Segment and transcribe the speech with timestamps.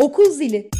[0.00, 0.70] Okul zili.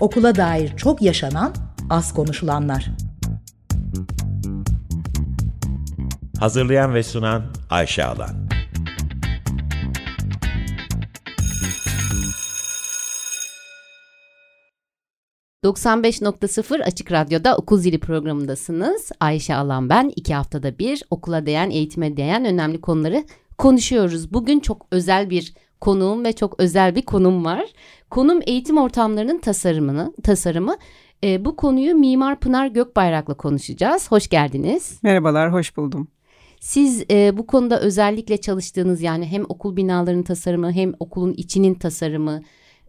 [0.00, 1.54] Okula dair çok yaşanan,
[1.90, 2.90] az konuşulanlar.
[6.40, 8.48] Hazırlayan ve sunan Ayşe Alan.
[15.64, 19.12] ...95.0 Açık Radyo'da Okul Zili programındasınız.
[19.20, 20.12] Ayşe Alan ben.
[20.16, 23.24] iki haftada bir okula değen, eğitime değen önemli konuları
[23.60, 24.32] konuşuyoruz.
[24.32, 27.64] Bugün çok özel bir konuğum ve çok özel bir konum var.
[28.10, 30.76] Konum eğitim ortamlarının tasarımını, tasarımı.
[31.24, 34.10] E, bu konuyu Mimar Pınar Gökbayrak'la konuşacağız.
[34.10, 34.98] Hoş geldiniz.
[35.02, 36.08] Merhabalar, hoş buldum.
[36.60, 42.42] Siz e, bu konuda özellikle çalıştığınız yani hem okul binalarının tasarımı hem okulun içinin tasarımı,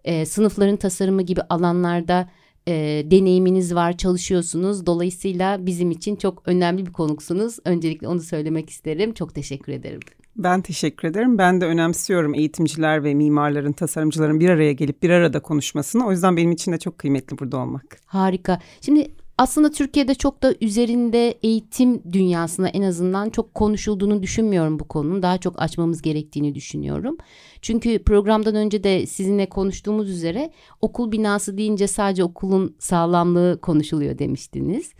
[0.03, 2.29] e, sınıfların tasarımı gibi alanlarda
[2.67, 2.73] e,
[3.05, 4.85] deneyiminiz var, çalışıyorsunuz.
[4.85, 7.57] Dolayısıyla bizim için çok önemli bir konuksunuz.
[7.65, 9.13] Öncelikle onu söylemek isterim.
[9.13, 9.99] Çok teşekkür ederim.
[10.35, 11.37] Ben teşekkür ederim.
[11.37, 16.07] Ben de önemsiyorum eğitimciler ve mimarların, tasarımcıların bir araya gelip bir arada konuşmasını.
[16.07, 17.97] O yüzden benim için de çok kıymetli burada olmak.
[18.05, 18.59] Harika.
[18.81, 25.21] Şimdi aslında Türkiye'de çok da üzerinde eğitim dünyasında en azından çok konuşulduğunu düşünmüyorum bu konunun.
[25.21, 27.17] Daha çok açmamız gerektiğini düşünüyorum.
[27.61, 34.93] Çünkü programdan önce de sizinle konuştuğumuz üzere okul binası deyince sadece okulun sağlamlığı konuşuluyor demiştiniz.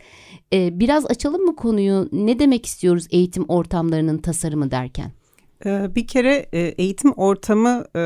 [0.52, 2.08] Ee, biraz açalım mı konuyu?
[2.12, 5.12] Ne demek istiyoruz eğitim ortamlarının tasarımı derken?
[5.66, 8.02] Ee, bir kere e, eğitim ortamı e,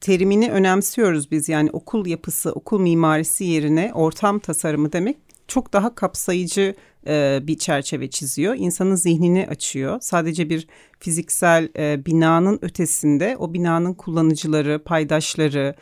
[0.00, 1.48] terimini önemsiyoruz biz.
[1.48, 5.16] Yani okul yapısı, okul mimarisi yerine ortam tasarımı demek
[5.48, 6.74] çok daha kapsayıcı
[7.06, 8.54] e, bir çerçeve çiziyor.
[8.58, 9.98] İnsanın zihnini açıyor.
[10.00, 10.66] Sadece bir
[10.98, 11.68] fiziksel
[12.06, 15.74] binanın ötesinde o binanın kullanıcıları, paydaşları,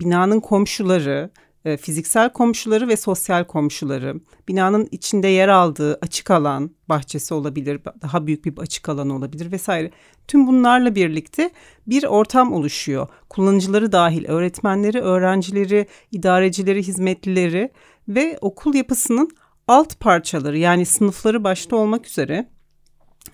[0.00, 1.30] binanın komşuları,
[1.68, 8.26] e, fiziksel komşuları ve sosyal komşuları, binanın içinde yer aldığı açık alan, bahçesi olabilir, daha
[8.26, 9.90] büyük bir açık alan olabilir vesaire.
[10.28, 11.50] Tüm bunlarla birlikte
[11.86, 13.08] bir ortam oluşuyor.
[13.28, 17.70] Kullanıcıları dahil, öğretmenleri, öğrencileri, idarecileri, hizmetlileri
[18.08, 19.30] ve okul yapısının
[19.68, 22.48] alt parçaları yani sınıfları başta olmak üzere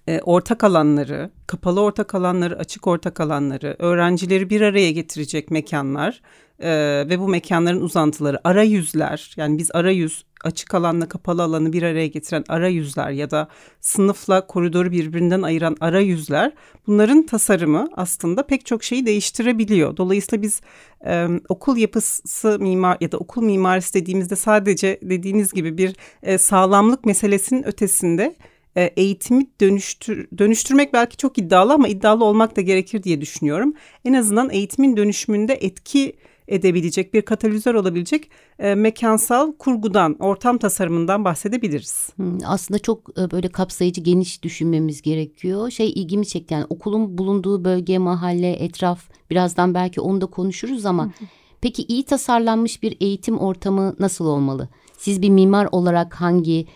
[0.09, 6.20] e, ortak alanları, kapalı ortak alanları, açık ortak alanları, öğrencileri bir araya getirecek mekanlar
[6.59, 6.70] e,
[7.09, 12.44] ve bu mekanların uzantıları, arayüzler yani biz arayüz açık alanla kapalı alanı bir araya getiren
[12.48, 13.48] arayüzler ya da
[13.81, 16.53] sınıfla koridoru birbirinden ayıran arayüzler
[16.87, 19.97] bunların tasarımı aslında pek çok şeyi değiştirebiliyor.
[19.97, 20.60] Dolayısıyla biz
[21.06, 27.04] e, okul yapısı mimar ya da okul mimarisi dediğimizde sadece dediğiniz gibi bir e, sağlamlık
[27.04, 28.34] meselesinin ötesinde
[28.76, 33.74] e, eğitimi dönüştür, dönüştürmek belki çok iddialı ama iddialı olmak da gerekir diye düşünüyorum.
[34.04, 36.16] En azından eğitimin dönüşümünde etki
[36.48, 42.10] edebilecek bir katalizör olabilecek e, mekansal kurgudan, ortam tasarımından bahsedebiliriz.
[42.44, 45.70] Aslında çok e, böyle kapsayıcı, geniş düşünmemiz gerekiyor.
[45.70, 51.12] Şey ilgimi çekti yani okulun bulunduğu bölge, mahalle, etraf birazdan belki onu da konuşuruz ama
[51.60, 54.68] peki iyi tasarlanmış bir eğitim ortamı nasıl olmalı?
[54.98, 56.66] Siz bir mimar olarak hangi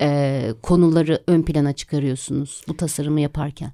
[0.00, 3.72] e, konuları ön plana çıkarıyorsunuz bu tasarımı yaparken?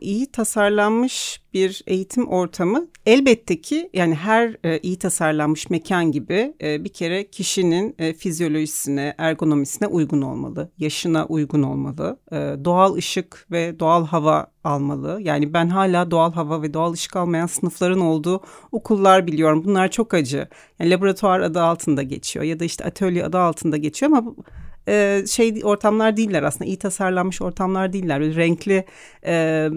[0.00, 7.30] iyi tasarlanmış bir eğitim ortamı elbette ki yani her iyi tasarlanmış mekan gibi bir kere
[7.30, 12.18] kişinin fizyolojisine, ergonomisine uygun olmalı, yaşına uygun olmalı,
[12.64, 15.18] doğal ışık ve doğal hava almalı.
[15.22, 19.64] Yani ben hala doğal hava ve doğal ışık almayan sınıfların olduğu okullar biliyorum.
[19.64, 20.48] Bunlar çok acı.
[20.78, 24.34] Yani laboratuvar adı altında geçiyor ya da işte atölye adı altında geçiyor ama
[24.90, 28.20] e, şey ortamlar değiller aslında iyi tasarlanmış ortamlar değiller.
[28.20, 28.84] Böyle renkli
[29.26, 29.68] e,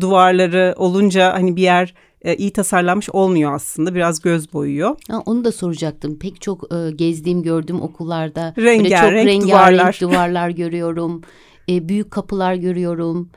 [0.00, 3.94] duvarları olunca hani bir yer e, iyi tasarlanmış olmuyor aslında.
[3.94, 4.96] Biraz göz boyuyor.
[5.08, 6.18] Ha, onu da soracaktım.
[6.18, 9.98] Pek çok e, gezdiğim gördüğüm okullarda rengarenk, çok rengarenk duvarlar.
[10.00, 11.22] duvarlar görüyorum.
[11.68, 13.30] E, büyük kapılar görüyorum.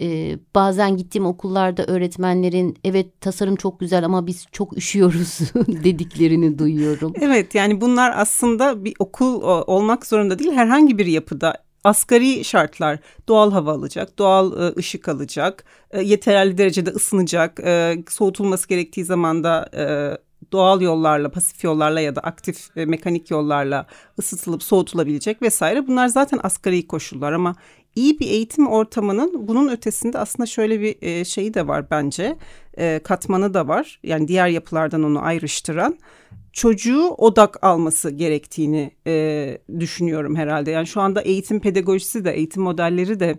[0.00, 5.38] Ee, bazen gittiğim okullarda öğretmenlerin evet tasarım çok güzel ama biz çok üşüyoruz
[5.84, 7.12] dediklerini duyuyorum.
[7.20, 13.52] Evet yani bunlar aslında bir okul olmak zorunda değil herhangi bir yapıda asgari şartlar doğal
[13.52, 19.70] hava alacak, doğal e, ışık alacak, e, yeterli derecede ısınacak, e, soğutulması gerektiği zaman da
[20.52, 23.86] doğal yollarla, pasif yollarla ya da aktif mekanik yollarla
[24.18, 25.86] ısıtılıp soğutulabilecek vesaire.
[25.86, 27.54] Bunlar zaten asgari koşullar ama
[27.96, 32.36] iyi bir eğitim ortamının bunun ötesinde aslında şöyle bir e, şeyi de var bence.
[32.78, 34.00] E, katmanı da var.
[34.02, 35.98] Yani diğer yapılardan onu ayrıştıran
[36.52, 40.70] çocuğu odak alması gerektiğini e, düşünüyorum herhalde.
[40.70, 43.38] Yani şu anda eğitim pedagojisi de eğitim modelleri de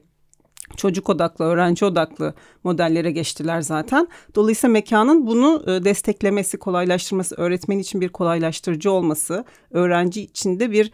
[0.78, 2.34] çocuk odaklı, öğrenci odaklı
[2.64, 4.08] modellere geçtiler zaten.
[4.36, 10.92] Dolayısıyla mekanın bunu desteklemesi, kolaylaştırması, öğretmen için bir kolaylaştırıcı olması, öğrenci için de bir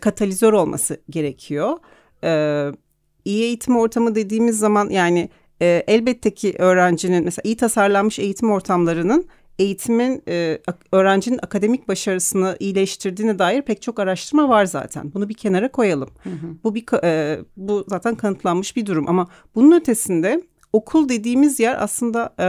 [0.00, 1.78] katalizör olması gerekiyor.
[3.24, 5.28] İyi eğitim ortamı dediğimiz zaman yani
[5.62, 9.26] e, elbette ki öğrencinin mesela iyi tasarlanmış eğitim ortamlarının
[9.58, 10.58] eğitimin e,
[10.92, 15.14] öğrencinin akademik başarısını iyileştirdiğine dair pek çok araştırma var zaten.
[15.14, 16.08] Bunu bir kenara koyalım.
[16.22, 16.46] Hı hı.
[16.64, 20.42] Bu bir e, bu zaten kanıtlanmış bir durum ama bunun ötesinde
[20.72, 22.46] okul dediğimiz yer aslında e,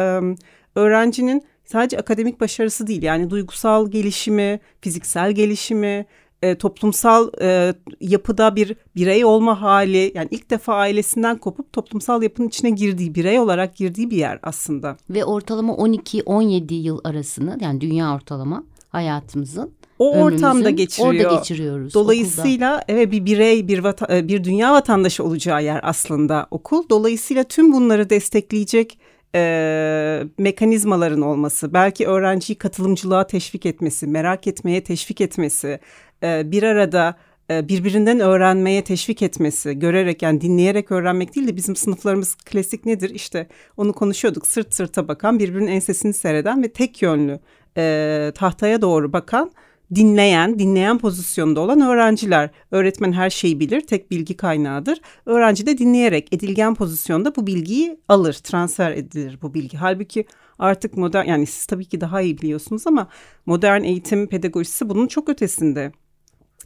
[0.80, 6.06] öğrencinin sadece akademik başarısı değil yani duygusal gelişimi, fiziksel gelişimi,
[6.42, 12.48] e, toplumsal e, yapıda bir birey olma hali yani ilk defa ailesinden kopup toplumsal yapının
[12.48, 14.98] içine girdiği birey olarak girdiği bir yer aslında.
[15.10, 21.14] Ve ortalama 12-17 yıl arasını yani dünya ortalama hayatımızın o ortamda geçiriyor.
[21.14, 21.94] Orada geçiriyoruz.
[21.94, 22.86] Dolayısıyla okulda.
[22.88, 26.90] evet bir birey, bir vata, e, bir dünya vatandaşı olacağı yer aslında okul.
[26.90, 29.00] Dolayısıyla tüm bunları destekleyecek
[29.36, 35.80] e, mekanizmaların olması, belki öğrenciyi katılımcılığa teşvik etmesi, merak etmeye teşvik etmesi,
[36.24, 37.16] e, bir arada
[37.52, 43.10] e, birbirinden öğrenmeye teşvik etmesi, görerek yani dinleyerek öğrenmek değil de bizim sınıflarımız klasik nedir?
[43.10, 43.48] İşte
[43.78, 47.40] onu konuşuyorduk sırt sırta bakan, birbirinin ensesini seyreden ve tek yönlü
[47.78, 49.52] e, tahtaya doğru bakan
[49.96, 52.50] dinleyen, dinleyen pozisyonda olan öğrenciler.
[52.72, 55.02] Öğretmen her şeyi bilir, tek bilgi kaynağıdır.
[55.26, 59.78] Öğrenci de dinleyerek edilgen pozisyonda bu bilgiyi alır, transfer edilir bu bilgi.
[59.78, 60.26] Halbuki
[60.60, 63.08] artık modern, yani siz tabii ki daha iyi biliyorsunuz ama
[63.46, 65.92] modern eğitim pedagojisi bunun çok ötesinde.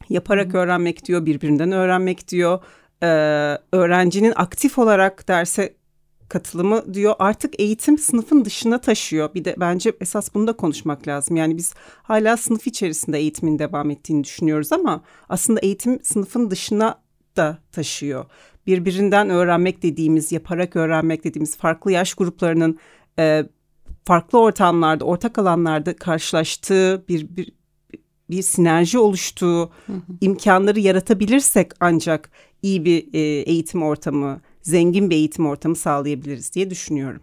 [0.10, 2.60] Yaparak öğrenmek diyor, birbirinden öğrenmek diyor.
[3.04, 3.08] Ee,
[3.72, 5.76] öğrencinin aktif olarak derse
[6.30, 9.34] katılımı diyor artık eğitim sınıfın dışına taşıyor.
[9.34, 11.38] Bir de bence esas bunu da konuşmak lazım.
[11.38, 17.02] Yani biz hala sınıf içerisinde eğitimin devam ettiğini düşünüyoruz ama aslında eğitim sınıfın dışına
[17.38, 18.26] da taşıyor.
[18.68, 22.80] Birbirinden öğrenmek dediğimiz, yaparak öğrenmek dediğimiz farklı yaş gruplarının
[23.20, 23.46] e,
[24.06, 27.52] farklı ortamlarda, ortak alanlarda karşılaştığı bir, bir
[28.30, 30.02] bir sinerji oluştuğu hı hı.
[30.22, 32.30] imkanları yaratabilirsek ancak
[32.62, 37.22] iyi bir e, eğitim ortamı zengin bir eğitim ortamı sağlayabiliriz diye düşünüyorum.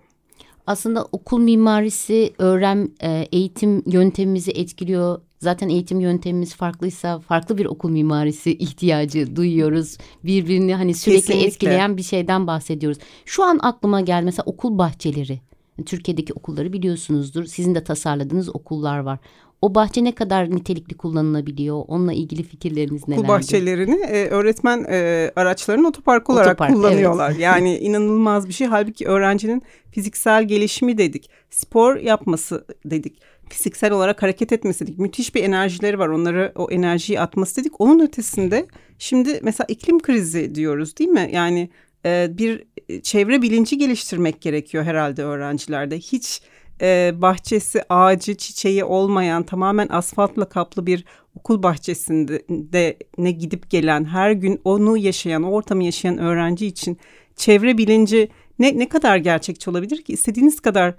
[0.66, 5.20] Aslında okul mimarisi öğren e, eğitim yöntemimizi etkiliyor.
[5.38, 9.99] Zaten eğitim yöntemimiz farklıysa farklı bir okul mimarisi ihtiyacı duyuyoruz.
[10.25, 11.46] Birbirini hani sürekli Kesinlikle.
[11.46, 12.99] etkileyen bir şeyden bahsediyoruz.
[13.25, 15.40] Şu an aklıma gel mesela okul bahçeleri.
[15.87, 17.44] Türkiye'deki okulları biliyorsunuzdur.
[17.44, 19.19] Sizin de tasarladığınız okullar var.
[19.62, 21.85] O bahçe ne kadar nitelikli kullanılabiliyor?
[21.88, 23.25] Onunla ilgili fikirleriniz nelerdir?
[23.25, 27.31] Bu bahçelerini e, öğretmen e, araçlarının otopark olarak Otopark, kullanıyorlar.
[27.31, 27.41] Evet.
[27.41, 28.67] yani inanılmaz bir şey.
[28.67, 31.31] Halbuki öğrencinin fiziksel gelişimi dedik.
[31.50, 33.23] Spor yapması dedik.
[33.49, 34.99] Fiziksel olarak hareket etmesi dedik.
[34.99, 36.09] Müthiş bir enerjileri var.
[36.09, 37.81] Onları o enerjiyi atması dedik.
[37.81, 38.67] Onun ötesinde
[38.99, 41.31] şimdi mesela iklim krizi diyoruz değil mi?
[41.32, 41.70] Yani
[42.06, 42.64] e, bir
[43.03, 45.99] çevre bilinci geliştirmek gerekiyor herhalde öğrencilerde.
[45.99, 46.43] Hiç
[46.80, 51.04] e, bahçesi, ağacı, çiçeği olmayan tamamen asfaltla kaplı bir
[51.36, 56.98] okul bahçesinde de ne gidip gelen her gün onu yaşayan, o ortamı yaşayan öğrenci için
[57.36, 58.28] çevre bilinci
[58.58, 60.12] ne, ne kadar gerçekçi olabilir ki?
[60.12, 60.94] İstediğiniz kadar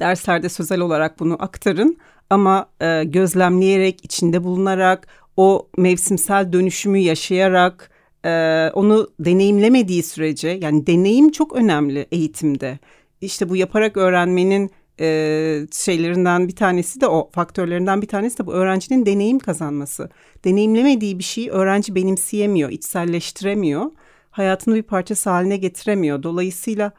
[0.00, 1.96] derslerde sözel olarak bunu aktarın
[2.30, 5.06] ama e, gözlemleyerek, içinde bulunarak,
[5.36, 7.90] o mevsimsel dönüşümü yaşayarak,
[8.24, 8.30] e,
[8.74, 12.78] onu deneyimlemediği sürece yani deneyim çok önemli eğitimde.
[13.22, 14.70] İşte bu yaparak öğrenmenin
[15.00, 20.10] e, şeylerinden bir tanesi de o faktörlerinden bir tanesi de bu öğrencinin deneyim kazanması.
[20.44, 23.90] Deneyimlemediği bir şeyi öğrenci benimseyemiyor, içselleştiremiyor.
[24.30, 26.22] Hayatını bir parçası haline getiremiyor.
[26.22, 26.92] Dolayısıyla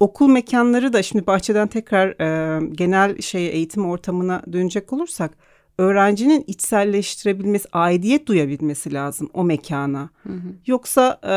[0.00, 5.30] okul mekanları da şimdi bahçeden tekrar e, genel şey eğitim ortamına dönecek olursak
[5.78, 10.10] öğrencinin içselleştirebilmesi, aidiyet duyabilmesi lazım o mekana.
[10.22, 10.52] Hı hı.
[10.66, 11.34] Yoksa e,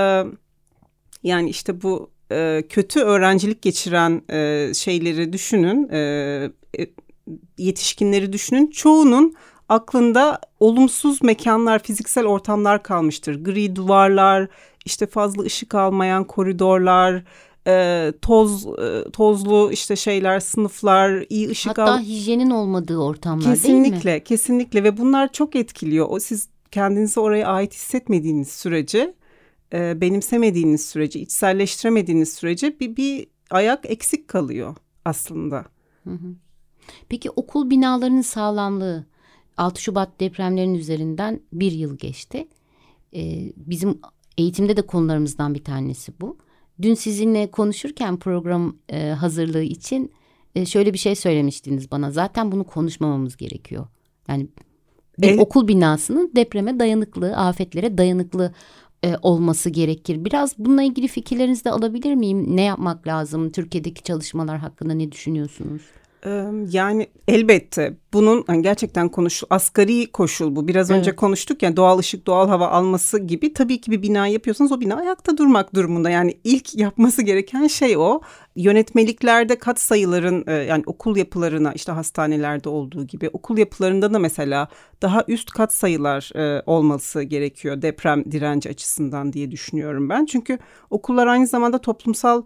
[1.23, 5.97] yani işte bu e, kötü öğrencilik geçiren e, şeyleri düşünün, e,
[6.79, 6.87] e,
[7.57, 8.67] yetişkinleri düşünün.
[8.67, 9.33] Çoğunun
[9.69, 13.43] aklında olumsuz mekanlar, fiziksel ortamlar kalmıştır.
[13.43, 14.47] Gri duvarlar,
[14.85, 17.23] işte fazla ışık almayan koridorlar,
[17.67, 21.99] e, toz e, tozlu işte şeyler, sınıflar, iyi ışık Hatta al.
[21.99, 23.93] hijyenin olmadığı ortamlar kesinlikle, değil mi?
[23.93, 26.07] Kesinlikle, kesinlikle ve bunlar çok etkiliyor.
[26.09, 29.13] O siz kendinizi oraya ait hissetmediğiniz sürece
[29.73, 34.75] e, benimsemediğiniz sürece, içselleştiremediğiniz sürece bir, bir ayak eksik kalıyor
[35.05, 35.65] aslında.
[36.03, 36.35] Hı hı.
[37.09, 39.05] Peki okul binalarının sağlamlığı
[39.57, 42.47] 6 Şubat depremlerinin üzerinden bir yıl geçti.
[43.15, 43.99] Ee, bizim
[44.37, 46.37] eğitimde de konularımızdan bir tanesi bu.
[46.81, 50.11] Dün sizinle konuşurken program e, hazırlığı için
[50.55, 52.11] e, şöyle bir şey söylemiştiniz bana.
[52.11, 53.87] Zaten bunu konuşmamamız gerekiyor.
[54.27, 54.47] Yani
[55.19, 58.53] bir e, okul binasının depreme dayanıklı, afetlere dayanıklı
[59.03, 60.25] e, olması gerekir.
[60.25, 62.55] Biraz bununla ilgili fikirlerinizi de alabilir miyim?
[62.55, 63.51] Ne yapmak lazım?
[63.51, 65.81] Türkiye'deki çalışmalar hakkında ne düşünüyorsunuz?
[66.69, 70.67] Yani elbette bunun hani gerçekten konuş asgari koşul bu.
[70.67, 70.99] Biraz evet.
[70.99, 73.53] önce konuştuk ya doğal ışık, doğal hava alması gibi.
[73.53, 76.09] Tabii ki bir bina yapıyorsanız o bina ayakta durmak durumunda.
[76.09, 78.21] Yani ilk yapması gereken şey o
[78.55, 84.67] yönetmeliklerde kat sayıların e, yani okul yapılarına işte hastanelerde olduğu gibi okul yapılarında da mesela
[85.01, 90.25] daha üst kat sayılar e, olması gerekiyor deprem direnci açısından diye düşünüyorum ben.
[90.25, 92.43] Çünkü okullar aynı zamanda toplumsal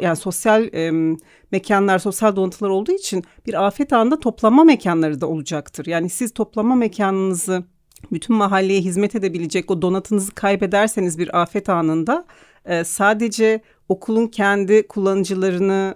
[0.00, 1.16] yani sosyal e,
[1.52, 5.86] mekanlar, sosyal donatılar olduğu için bir afet anında toplanma mekanları da olacaktır.
[5.86, 7.64] Yani siz toplama mekanınızı
[8.12, 12.24] bütün mahalleye hizmet edebilecek o donatınızı kaybederseniz bir afet anında
[12.64, 15.94] e, sadece okulun kendi kullanıcılarını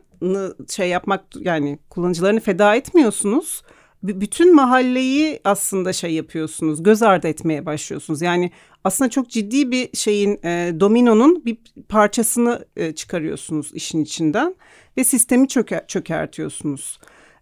[0.70, 3.62] şey yapmak yani kullanıcılarını feda etmiyorsunuz.
[4.02, 8.22] B bütün mahalleyi aslında şey yapıyorsunuz, göz ardı etmeye başlıyorsunuz.
[8.22, 8.50] Yani
[8.84, 14.54] aslında çok ciddi bir şeyin e, dominonun bir parçasını e, çıkarıyorsunuz işin içinden
[14.96, 17.00] ve sistemi çöker, çökertiyorsunuz.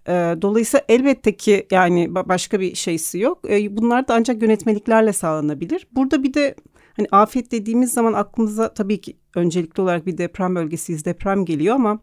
[0.08, 0.12] E,
[0.42, 3.50] dolayısıyla elbette ki yani başka bir şeysi yok.
[3.50, 5.86] E, bunlar da ancak yönetmeliklerle sağlanabilir.
[5.92, 6.54] Burada bir de
[6.98, 11.98] Hani afet dediğimiz zaman aklımıza tabii ki öncelikli olarak bir deprem bölgesiyiz, deprem geliyor ama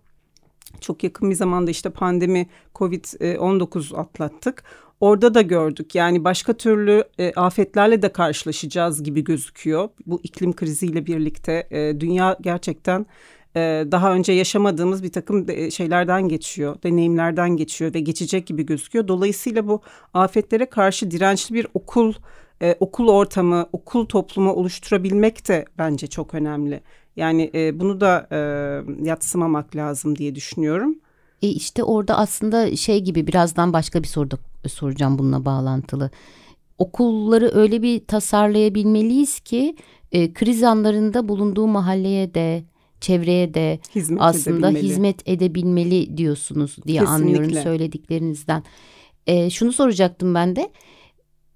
[0.81, 4.63] çok yakın bir zamanda işte pandemi Covid-19 atlattık.
[4.99, 9.89] Orada da gördük yani başka türlü e, afetlerle de karşılaşacağız gibi gözüküyor.
[10.05, 13.05] Bu iklim kriziyle birlikte e, dünya gerçekten
[13.55, 13.59] e,
[13.91, 19.07] daha önce yaşamadığımız bir takım de, şeylerden geçiyor, deneyimlerden geçiyor ve geçecek gibi gözüküyor.
[19.07, 19.81] Dolayısıyla bu
[20.13, 22.13] afetlere karşı dirençli bir okul
[22.61, 26.81] e, okul ortamı, okul toplumu oluşturabilmek de bence çok önemli.
[27.15, 28.37] Yani e, bunu da e,
[29.03, 30.95] yatsımamak lazım diye düşünüyorum.
[31.41, 36.09] E işte orada aslında şey gibi birazdan başka bir soru da soracağım bununla bağlantılı.
[36.77, 39.75] Okulları öyle bir tasarlayabilmeliyiz ki
[40.11, 42.63] e, kriz anlarında bulunduğu mahalleye de
[43.01, 44.87] çevreye de hizmet aslında edebilmeli.
[44.87, 47.25] hizmet edebilmeli diyorsunuz diye Kesinlikle.
[47.25, 48.63] anlıyorum söylediklerinizden.
[49.27, 50.69] E, şunu soracaktım ben de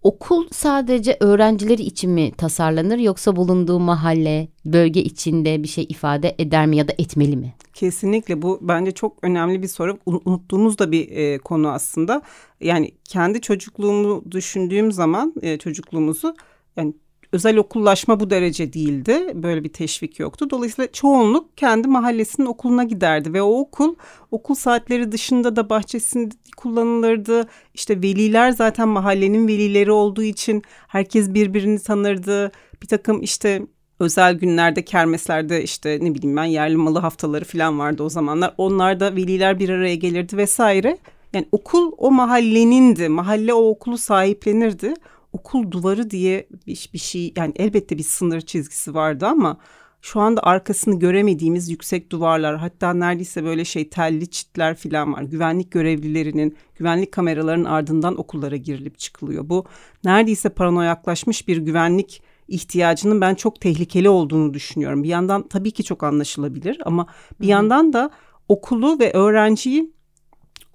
[0.04, 6.66] okul sadece öğrencileri için mi tasarlanır yoksa bulunduğu mahalle, bölge içinde bir şey ifade eder
[6.68, 7.56] mi ya da etmeli mi?
[7.74, 9.98] Kesinlikle bu bence çok önemli bir soru.
[10.06, 12.22] Unuttuğumuz da bir e, konu aslında.
[12.62, 16.36] Yani kendi çocukluğumu düşündüğüm zaman e, çocukluğumuzu
[16.78, 16.94] yani
[17.32, 19.32] özel okullaşma bu derece değildi.
[19.34, 20.50] Böyle bir teşvik yoktu.
[20.50, 23.96] Dolayısıyla çoğunluk kendi mahallesinin okuluna giderdi ve o okul
[24.32, 27.48] okul saatleri dışında da bahçesinde kullanılırdı.
[27.74, 32.52] İşte veliler zaten mahallenin velileri olduğu için herkes birbirini tanırdı.
[32.82, 33.62] Bir takım işte
[34.00, 38.54] özel günlerde kermeslerde işte ne bileyim ben yerli malı haftaları falan vardı o zamanlar.
[38.58, 40.98] Onlarda veliler bir araya gelirdi vesaire.
[41.34, 43.10] Yani okul o mahallenindi.
[43.10, 44.94] Mahalle o okulu sahiplenirdi
[45.34, 49.58] okul duvarı diye bir, bir şey yani elbette bir sınır çizgisi vardı ama
[50.02, 55.24] şu anda arkasını göremediğimiz yüksek duvarlar hatta neredeyse böyle şey telli çitler falan var.
[55.24, 59.50] Güvenlik görevlilerinin güvenlik kameraların ardından okullara girilip çıkılıyor.
[59.50, 59.66] Bu
[60.04, 65.04] neredeyse paranoyaklaşmış bir güvenlik ihtiyacının ben çok tehlikeli olduğunu düşünüyorum.
[65.04, 67.08] Bir yandan tabii ki çok anlaşılabilir ama
[67.42, 68.12] bir yandan da
[68.48, 69.94] okulu ve öğrenciyi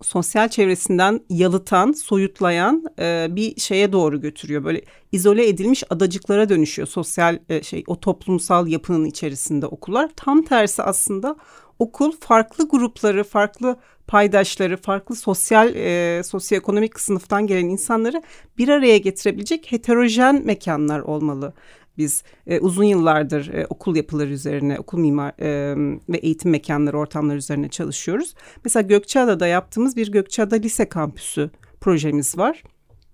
[0.03, 4.65] sosyal çevresinden yalıtan, soyutlayan e, bir şeye doğru götürüyor.
[4.65, 4.83] Böyle
[5.13, 10.11] izole edilmiş adacıklara dönüşüyor sosyal e, şey o toplumsal yapının içerisinde okullar.
[10.17, 11.37] Tam tersi aslında
[11.79, 18.23] okul farklı grupları, farklı paydaşları, farklı sosyal e, sosyoekonomik sınıftan gelen insanları
[18.59, 21.53] bir araya getirebilecek heterojen mekanlar olmalı.
[21.99, 25.75] Biz e, uzun yıllardır e, okul yapıları üzerine, okul mimar e,
[26.09, 28.35] ve eğitim mekanları, ortamları üzerine çalışıyoruz.
[28.65, 32.63] Mesela Gökçeada'da yaptığımız bir Gökçeada Lise Kampüsü projemiz var.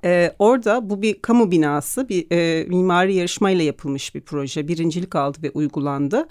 [0.05, 4.69] Ee, orada bu bir kamu binası, bir e, mimari yarışmayla yapılmış bir proje.
[4.69, 6.29] Birincilik aldı ve uygulandı.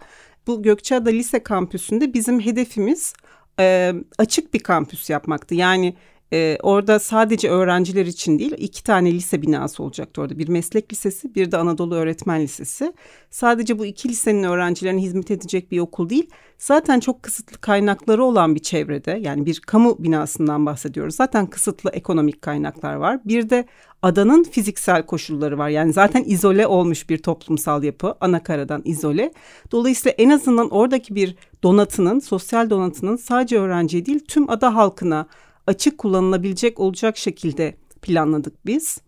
[0.47, 3.13] Bu Gökçeada Lise Kampüsü'nde bizim hedefimiz
[3.59, 5.55] e, açık bir kampüs yapmaktı.
[5.55, 5.95] Yani
[6.33, 10.39] e, orada sadece öğrenciler için değil iki tane lise binası olacaktı orada.
[10.39, 12.93] Bir meslek lisesi bir de Anadolu Öğretmen Lisesi.
[13.29, 16.29] Sadece bu iki lisenin öğrencilerine hizmet edecek bir okul değil.
[16.57, 21.15] Zaten çok kısıtlı kaynakları olan bir çevrede yani bir kamu binasından bahsediyoruz.
[21.15, 23.19] Zaten kısıtlı ekonomik kaynaklar var.
[23.25, 23.65] Bir de
[24.01, 25.69] adanın fiziksel koşulları var.
[25.69, 29.33] Yani zaten izole olmuş bir toplumsal yapı anakaradan izole.
[29.71, 35.27] Dolayısıyla en azından oradaki bir donatının sosyal donatının sadece öğrenciye değil tüm ada halkına
[35.69, 39.01] açık kullanılabilecek olacak şekilde planladık biz.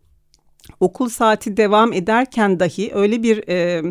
[0.79, 3.83] Okul saati devam ederken dahi öyle bir e,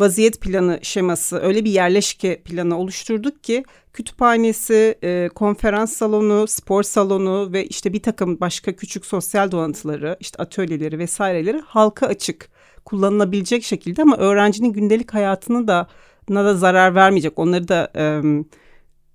[0.00, 7.52] vaziyet planı şeması, öyle bir yerleşke planı oluşturduk ki kütüphanesi, e, konferans salonu, spor salonu
[7.52, 12.48] ve işte bir takım başka küçük sosyal donatıları, işte atölyeleri vesaireleri halka açık
[12.84, 15.88] kullanılabilecek şekilde ama öğrencinin gündelik hayatını da
[16.28, 17.38] da zarar vermeyecek.
[17.38, 18.22] Onları da e,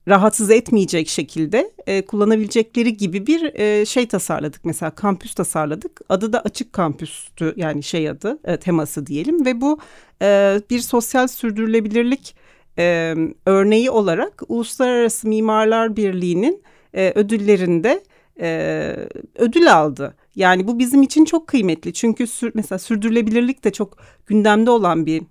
[0.07, 4.65] rahatsız etmeyecek şekilde e, kullanabilecekleri gibi bir e, şey tasarladık.
[4.65, 6.01] Mesela kampüs tasarladık.
[6.09, 9.79] Adı da açık kampüstü yani şey adı e, teması diyelim ve bu
[10.21, 12.35] e, bir sosyal sürdürülebilirlik
[12.77, 18.03] e, örneği olarak Uluslararası Mimarlar Birliği'nin e, ödüllerinde
[18.39, 18.95] e,
[19.35, 20.15] ödül aldı.
[20.35, 25.23] Yani bu bizim için çok kıymetli çünkü sür, mesela sürdürülebilirlik de çok gündemde olan bir.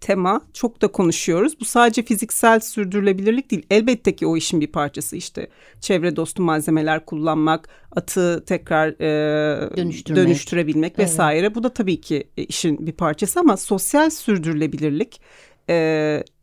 [0.00, 1.60] Tema çok da konuşuyoruz.
[1.60, 3.66] Bu sadece fiziksel sürdürülebilirlik değil.
[3.70, 5.48] Elbette ki o işin bir parçası işte
[5.80, 11.08] çevre dostu malzemeler kullanmak, atı tekrar e, dönüştürebilmek evet.
[11.08, 11.54] vesaire.
[11.54, 15.20] Bu da tabii ki işin bir parçası ama sosyal sürdürülebilirlik
[15.68, 15.74] e,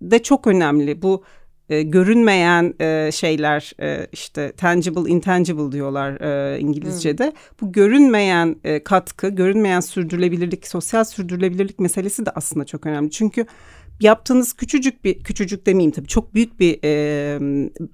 [0.01, 1.01] de çok önemli.
[1.01, 1.23] Bu
[1.69, 7.25] e, görünmeyen e, şeyler e, işte tangible intangible diyorlar e, İngilizce'de.
[7.25, 7.33] Hmm.
[7.61, 13.11] Bu görünmeyen e, katkı, görünmeyen sürdürülebilirlik, sosyal sürdürülebilirlik meselesi de aslında çok önemli.
[13.11, 13.45] Çünkü
[13.99, 17.39] yaptığınız küçücük bir küçücük demeyeyim tabii çok büyük bir e,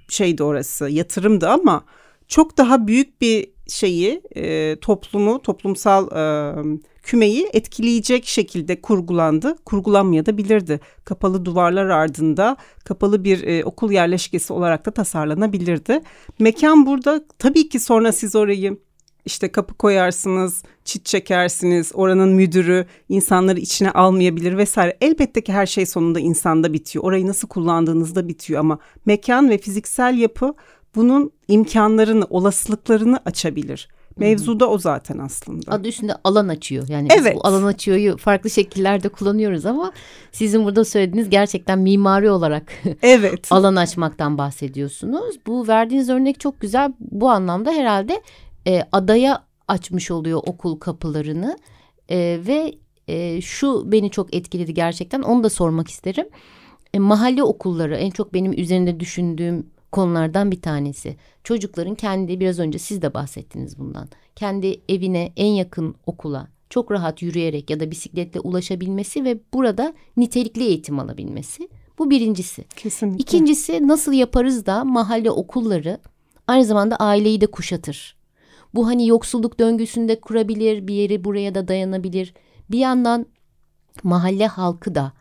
[0.08, 1.84] şeydi orası yatırımdı ama
[2.28, 6.64] çok daha büyük bir şeyi e, toplumu toplumsal e,
[7.04, 9.56] kümeyi etkileyecek şekilde kurgulandı.
[9.66, 10.80] Kurgulanmaya da bilirdi.
[11.06, 16.02] Kapalı duvarlar ardında kapalı bir e, okul yerleşkesi olarak da tasarlanabilirdi.
[16.40, 18.78] Mekan burada tabii ki sonra siz orayı
[19.26, 24.98] işte kapı koyarsınız, çit çekersiniz, oranın müdürü insanları içine almayabilir vesaire.
[25.02, 27.06] Elbette ki her şey sonunda insanda bitiyor.
[27.06, 30.54] Orayı nasıl kullandığınızda bitiyor ama mekan ve fiziksel yapı
[30.96, 33.90] bunun imkanlarını, olasılıklarını açabilir.
[34.18, 35.72] Mevzuda o zaten aslında.
[35.72, 36.88] Adı üstünde alan açıyor.
[36.88, 37.36] Yani evet.
[37.36, 39.92] bu alan açıyor'yu farklı şekillerde kullanıyoruz ama
[40.32, 42.72] sizin burada söylediğiniz gerçekten mimari olarak
[43.02, 43.48] evet.
[43.52, 45.36] alan açmaktan bahsediyorsunuz.
[45.48, 46.94] Bu verdiğiniz örnek çok güzel.
[47.00, 48.22] Bu anlamda herhalde
[48.68, 51.58] e, adaya açmış oluyor okul kapılarını
[52.10, 52.74] e, ve
[53.08, 56.28] e, şu beni çok etkiledi gerçekten onu da sormak isterim.
[56.94, 61.16] E, mahalle okulları en çok benim üzerinde düşündüğüm konulardan bir tanesi.
[61.44, 64.10] Çocukların kendi biraz önce siz de bahsettiniz bundan.
[64.36, 70.64] Kendi evine en yakın okula çok rahat yürüyerek ya da bisikletle ulaşabilmesi ve burada nitelikli
[70.64, 71.70] eğitim alabilmesi.
[72.00, 72.64] Bu birincisi.
[72.76, 73.22] Kesinlikle.
[73.22, 76.00] İkincisi nasıl yaparız da mahalle okulları
[76.48, 78.16] aynı zamanda aileyi de kuşatır.
[78.76, 82.34] Bu hani yoksulluk döngüsünde kurabilir, bir yeri buraya da dayanabilir.
[82.72, 83.26] Bir yandan
[84.04, 85.14] mahalle halkı da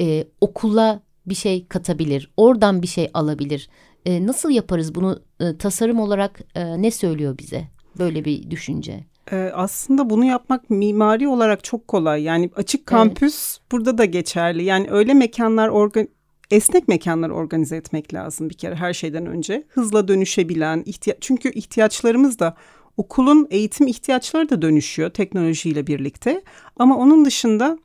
[0.00, 3.68] e, okula bir şey katabilir, oradan bir şey alabilir.
[4.06, 7.64] E, nasıl yaparız bunu e, tasarım olarak e, ne söylüyor bize
[7.98, 9.04] böyle bir düşünce?
[9.32, 12.22] Ee, aslında bunu yapmak mimari olarak çok kolay.
[12.22, 13.72] Yani açık kampüs evet.
[13.72, 14.64] burada da geçerli.
[14.64, 16.08] Yani öyle mekanlar organ
[16.50, 19.64] esnek mekanlar organize etmek lazım bir kere her şeyden önce.
[19.68, 22.56] Hızla dönüşebilen ihtiya çünkü ihtiyaçlarımız da
[22.96, 26.42] okulun eğitim ihtiyaçları da dönüşüyor teknolojiyle birlikte.
[26.76, 27.78] Ama onun dışında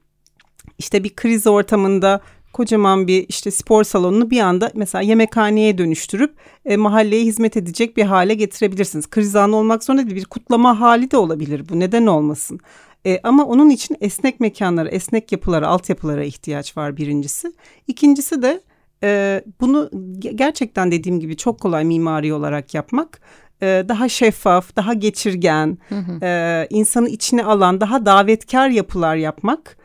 [0.78, 2.22] işte bir kriz ortamında
[2.54, 6.36] kocaman bir işte spor salonunu bir anda mesela yemekhaneye dönüştürüp
[6.66, 9.10] e, mahalleye hizmet edecek bir hale getirebilirsiniz.
[9.10, 12.60] Kriz anı olmak zorunda değil bir kutlama hali de olabilir bu neden olmasın.
[13.06, 17.54] E, ama onun için esnek mekanlara, esnek yapılara, altyapılara ihtiyaç var birincisi.
[17.88, 18.62] İkincisi de
[19.04, 23.22] e, bunu gerçekten dediğim gibi çok kolay mimari olarak yapmak.
[23.62, 26.26] E, daha şeffaf, daha geçirgen, hı hı.
[26.26, 29.78] E, insanı içine alan, daha davetkar yapılar yapmak...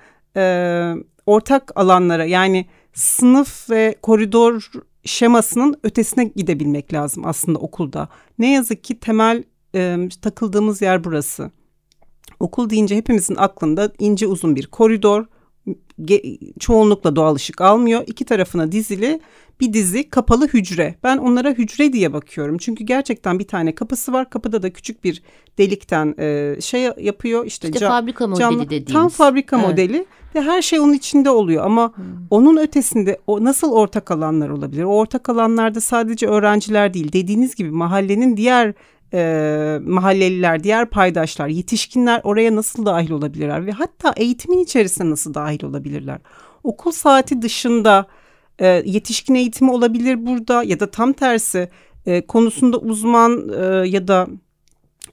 [1.26, 4.70] Ortak alanlara yani sınıf ve koridor
[5.04, 8.08] şemasının ötesine gidebilmek lazım aslında okulda.
[8.38, 11.50] Ne yazık ki temel e, takıldığımız yer burası.
[12.40, 15.26] Okul deyince hepimizin aklında ince uzun bir koridor,
[16.60, 18.04] çoğunlukla doğal ışık almıyor.
[18.06, 19.20] İki tarafına dizili
[19.60, 20.94] bir dizi kapalı hücre.
[21.02, 22.58] Ben onlara hücre diye bakıyorum.
[22.58, 24.30] Çünkü gerçekten bir tane kapısı var.
[24.30, 25.22] Kapıda da küçük bir
[25.58, 27.46] delikten e, şey yapıyor.
[27.46, 28.92] İşte, işte cam, fabrika modeli camlı, dediğimiz.
[28.92, 29.68] Tam fabrika evet.
[29.68, 31.64] modeli ve her şey onun içinde oluyor.
[31.64, 32.04] Ama hmm.
[32.30, 34.82] onun ötesinde o nasıl ortak alanlar olabilir?
[34.82, 37.12] O ortak alanlarda sadece öğrenciler değil.
[37.12, 38.74] Dediğiniz gibi mahallenin diğer
[39.16, 45.64] e, mahalleliler, diğer paydaşlar, yetişkinler oraya nasıl dahil olabilirler ve hatta eğitimin içerisine nasıl dahil
[45.64, 46.18] olabilirler?
[46.64, 48.06] Okul saati dışında
[48.58, 51.68] e, yetişkin eğitimi olabilir burada ya da tam tersi
[52.06, 54.28] e, konusunda uzman e, ya da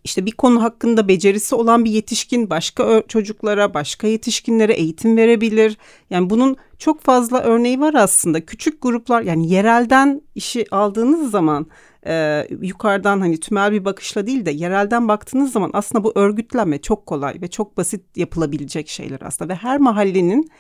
[0.04, 5.78] işte bir konu hakkında becerisi olan bir yetişkin başka çocuklara, başka yetişkinlere eğitim verebilir.
[6.10, 8.46] Yani bunun çok fazla örneği var aslında.
[8.46, 11.68] Küçük gruplar yani yerelden işi aldığınız zaman
[12.06, 17.06] e, yukarıdan hani tümel bir bakışla değil de yerelden baktığınız zaman aslında bu örgütlenme çok
[17.06, 20.52] kolay ve çok basit yapılabilecek şeyler aslında ve her mahallenin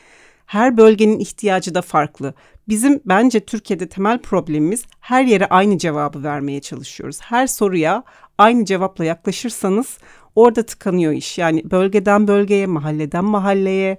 [0.45, 2.33] her bölgenin ihtiyacı da farklı.
[2.67, 7.19] Bizim bence Türkiye'de temel problemimiz her yere aynı cevabı vermeye çalışıyoruz.
[7.21, 8.03] Her soruya
[8.37, 9.97] aynı cevapla yaklaşırsanız
[10.35, 11.37] orada tıkanıyor iş.
[11.37, 13.97] Yani bölgeden bölgeye, mahalleden mahalleye,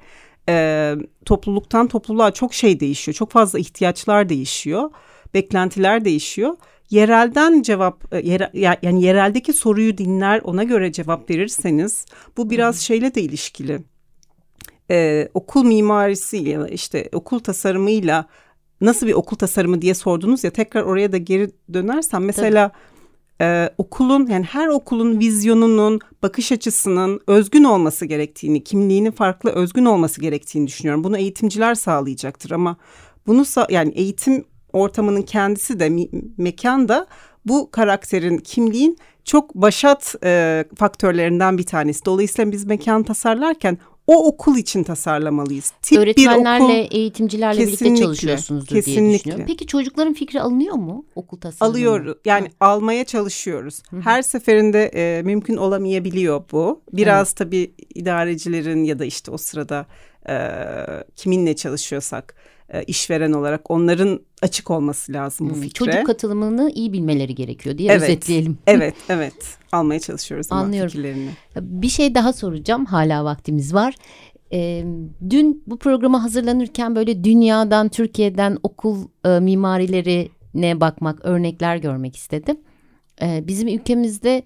[0.49, 3.15] e, topluluktan topluluğa çok şey değişiyor.
[3.15, 4.91] Çok fazla ihtiyaçlar değişiyor.
[5.35, 6.57] beklentiler değişiyor.
[6.95, 8.49] Yerelden cevap, e,
[8.83, 13.81] yani yereldeki soruyu dinler, ona göre cevap verirseniz bu biraz şeyle de ilişkili.
[14.91, 18.27] Ee, okul mimarisiyle işte okul tasarımıyla
[18.81, 22.71] nasıl bir okul tasarımı diye sordunuz ya tekrar oraya da geri dönersem mesela
[23.41, 30.21] e, okulun yani her okulun vizyonunun bakış açısının özgün olması gerektiğini kimliğinin farklı özgün olması
[30.21, 31.05] gerektiğini düşünüyorum.
[31.05, 32.77] Bunu eğitimciler sağlayacaktır ama
[33.27, 34.45] bunu yani eğitim
[34.75, 36.09] ortamının kendisi de
[36.39, 37.07] mekan da
[37.47, 42.05] bu karakterin kimliğin çok başat e, faktörlerinden bir tanesi.
[42.05, 45.73] Dolayısıyla biz mekan tasarlarken o okul için tasarlamalıyız.
[45.83, 49.03] Tip Öğretmenlerle, bir okul, eğitimcilerle kesinlikle, birlikte çalışıyorsunuzdur kesinlikle.
[49.03, 49.45] diye düşünüyorum.
[49.47, 51.75] Peki çocukların fikri alınıyor mu okul tasarımına?
[51.75, 52.17] Alıyoruz.
[52.25, 52.53] Yani Hı.
[52.61, 53.83] almaya çalışıyoruz.
[53.91, 54.01] Hı.
[54.01, 56.83] Her seferinde e, mümkün olamayabiliyor bu.
[56.93, 57.37] Biraz evet.
[57.37, 59.87] tabii idarecilerin ya da işte o sırada
[60.29, 60.37] e,
[61.17, 62.35] kiminle çalışıyorsak
[62.87, 65.85] işveren olarak onların açık olması lazım bu hmm, fikre.
[65.85, 68.59] Çocuk katılımını iyi bilmeleri gerekiyor diye evet, özetleyelim.
[68.67, 69.35] Evet, evet.
[69.73, 70.91] Almaya çalışıyoruz Anlıyorum.
[70.91, 71.31] fikirlerini.
[71.61, 72.85] Bir şey daha soracağım.
[72.85, 73.95] Hala vaktimiz var.
[74.53, 74.85] E,
[75.31, 82.57] dün bu programa hazırlanırken böyle dünyadan, Türkiye'den okul e, mimarilerine bakmak, örnekler görmek istedim.
[83.23, 84.43] E, bizim ülkemizde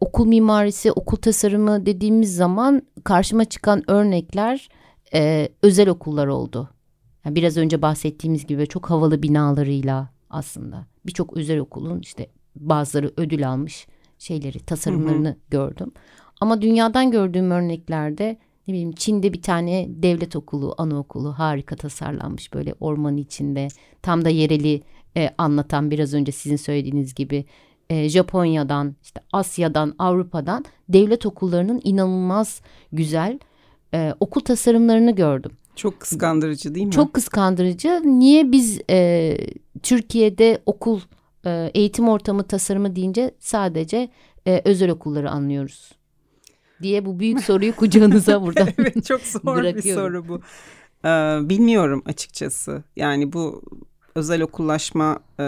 [0.00, 4.68] okul mimarisi, okul tasarımı dediğimiz zaman karşıma çıkan örnekler
[5.14, 6.70] e, özel okullar oldu.
[7.26, 13.48] Yani biraz önce bahsettiğimiz gibi çok havalı binalarıyla aslında birçok özel okulun işte bazıları ödül
[13.48, 13.86] almış
[14.18, 15.36] şeyleri tasarımlarını hı hı.
[15.50, 15.92] gördüm.
[16.40, 22.74] Ama dünyadan gördüğüm örneklerde ne bileyim Çin'de bir tane devlet okulu, anaokulu harika tasarlanmış böyle
[22.80, 23.68] orman içinde.
[24.02, 24.82] Tam da yereli
[25.16, 27.44] e, anlatan biraz önce sizin söylediğiniz gibi
[27.90, 32.60] e, Japonya'dan, işte Asya'dan, Avrupa'dan devlet okullarının inanılmaz
[32.92, 33.38] güzel
[33.94, 35.52] e, okul tasarımlarını gördüm.
[35.76, 36.92] Çok kıskandırıcı değil mi?
[36.92, 38.02] Çok kıskandırıcı.
[38.04, 39.36] Niye biz e,
[39.82, 41.00] Türkiye'de okul
[41.46, 44.08] e, eğitim ortamı tasarımı deyince sadece
[44.46, 45.92] e, özel okulları anlıyoruz?
[46.82, 50.40] Diye bu büyük soruyu kucağınıza burada Evet çok zor bir soru bu.
[51.04, 52.82] Ee, bilmiyorum açıkçası.
[52.96, 53.62] Yani bu
[54.14, 55.46] özel okullaşma e,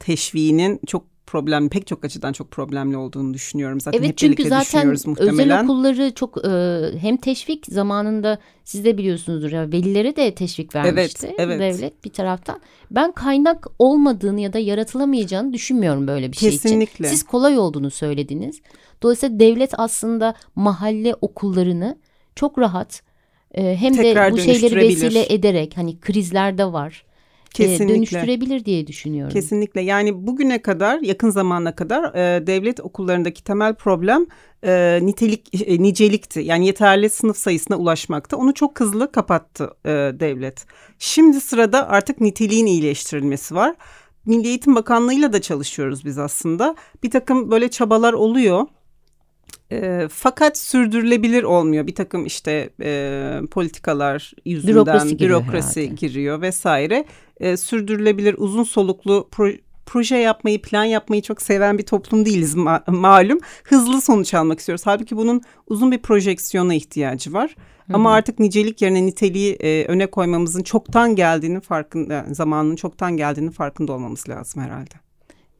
[0.00, 3.80] teşviğinin çok problem pek çok açıdan çok problemli olduğunu düşünüyorum.
[3.80, 6.50] Zaten evet hep çünkü zaten özel okulları çok e,
[6.98, 11.60] hem teşvik zamanında siz de biliyorsunuzdur ya velilere de teşvik vermişti evet, evet.
[11.60, 12.60] devlet bir taraftan.
[12.90, 16.96] Ben kaynak olmadığını ya da yaratılamayacağını düşünmüyorum böyle bir Kesinlikle.
[16.96, 17.16] şey için.
[17.16, 18.60] Siz kolay olduğunu söylediniz.
[19.02, 21.98] Dolayısıyla devlet aslında mahalle okullarını
[22.36, 23.02] çok rahat
[23.54, 27.04] e, hem Tekrar de bu şeyleri vesile ederek hani krizlerde var
[27.54, 27.94] Kesinlikle.
[27.94, 29.32] dönüştürebilir diye düşünüyorum.
[29.32, 34.26] Kesinlikle yani bugüne kadar yakın zamana kadar e, devlet okullarındaki temel problem
[34.64, 36.40] e, nitelik e, nicelikti.
[36.40, 38.36] Yani yeterli sınıf sayısına ulaşmakta.
[38.36, 39.90] Onu çok hızlı kapattı e,
[40.20, 40.66] devlet.
[40.98, 43.74] Şimdi sırada artık niteliğin iyileştirilmesi var.
[44.26, 46.76] Milli Eğitim Bakanlığı'yla da çalışıyoruz biz aslında.
[47.02, 48.66] Bir takım böyle çabalar oluyor.
[49.82, 51.86] E, fakat sürdürülebilir olmuyor.
[51.86, 57.04] Bir takım işte e, politikalar yüzünden bürokrasi, bürokrasi giriyor, giriyor vesaire.
[57.40, 59.48] E, sürdürülebilir uzun soluklu pro,
[59.86, 63.38] proje yapmayı, plan yapmayı çok seven bir toplum değiliz ma malum.
[63.64, 64.86] Hızlı sonuç almak istiyoruz.
[64.86, 67.50] Halbuki bunun uzun bir projeksiyona ihtiyacı var.
[67.86, 67.96] Hı-hı.
[67.96, 73.92] Ama artık nicelik yerine niteliği e, öne koymamızın çoktan geldiğini farkında, zamanının çoktan geldiğini farkında
[73.92, 75.03] olmamız lazım herhalde.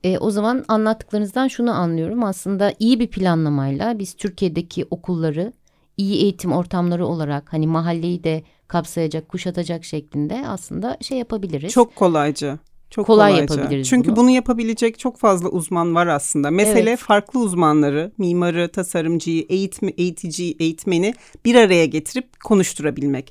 [0.04, 2.24] E, o zaman anlattıklarınızdan şunu anlıyorum.
[2.24, 5.52] Aslında iyi bir planlamayla biz Türkiye'deki okulları
[5.96, 11.72] iyi eğitim ortamları olarak hani mahalleyi de kapsayacak, kuşatacak şeklinde aslında şey yapabiliriz.
[11.72, 12.58] Çok kolayca.
[12.90, 13.54] Çok kolay kolayca.
[13.54, 14.16] yapabiliriz Çünkü bunu.
[14.16, 16.50] bunu yapabilecek çok fazla uzman var aslında.
[16.50, 16.98] Mesele evet.
[16.98, 21.14] farklı uzmanları, mimarı, tasarımcıyı, eğitimi, eğitici, eğitmeni
[21.44, 23.30] bir araya getirip konuşturabilmek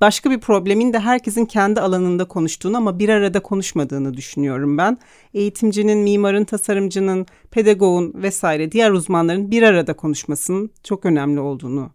[0.00, 4.98] başka bir problemin de herkesin kendi alanında konuştuğunu ama bir arada konuşmadığını düşünüyorum ben.
[5.34, 11.90] Eğitimcinin, mimarın, tasarımcının, pedagogun vesaire diğer uzmanların bir arada konuşmasının çok önemli olduğunu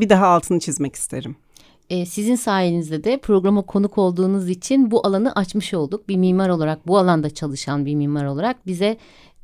[0.00, 1.36] bir daha altını çizmek isterim.
[1.90, 6.08] E, sizin sayenizde de programa konuk olduğunuz için bu alanı açmış olduk.
[6.08, 8.96] Bir mimar olarak bu alanda çalışan bir mimar olarak bize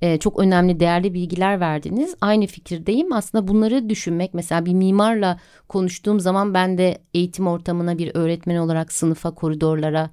[0.02, 2.14] e, çok önemli değerli bilgiler verdiniz.
[2.20, 3.12] Aynı fikirdeyim.
[3.12, 8.92] Aslında bunları düşünmek mesela bir mimarla konuştuğum zaman ben de eğitim ortamına bir öğretmen olarak
[8.92, 10.10] sınıfa, koridorlara,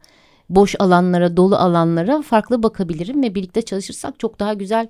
[0.50, 4.88] boş alanlara, dolu alanlara farklı bakabilirim ve birlikte çalışırsak çok daha güzel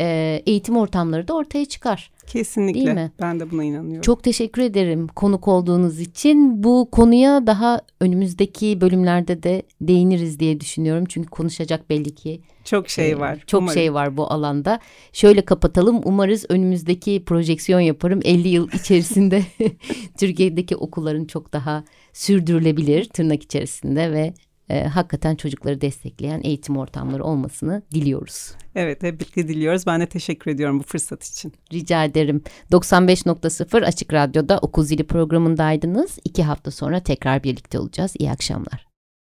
[0.00, 2.10] e, eğitim ortamları da ortaya çıkar.
[2.26, 2.80] Kesinlikle.
[2.80, 3.12] Değil mi?
[3.20, 4.00] Ben de buna inanıyorum.
[4.00, 6.62] Çok teşekkür ederim konuk olduğunuz için.
[6.62, 11.04] Bu konuya daha önümüzdeki bölümlerde de değiniriz diye düşünüyorum.
[11.08, 13.38] Çünkü konuşacak belli ki çok şey e, var.
[13.46, 13.74] Çok umarım.
[13.74, 14.80] şey var bu alanda.
[15.12, 16.00] Şöyle kapatalım.
[16.04, 18.20] Umarız önümüzdeki projeksiyon yaparım.
[18.24, 19.42] 50 yıl içerisinde
[20.18, 24.34] Türkiye'deki okulların çok daha sürdürülebilir tırnak içerisinde ve
[24.68, 28.52] e, hakikaten çocukları destekleyen eğitim ortamları olmasını diliyoruz.
[28.74, 29.86] Evet hep birlikte diliyoruz.
[29.86, 31.52] Ben de teşekkür ediyorum bu fırsat için.
[31.72, 32.42] Rica ederim.
[32.72, 36.18] 95.0 Açık Radyo'da Okul Zili programındaydınız.
[36.24, 38.14] İki hafta sonra tekrar birlikte olacağız.
[38.18, 38.91] İyi akşamlar.